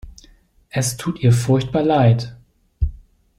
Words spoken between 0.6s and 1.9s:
Es tut ihr furchtbar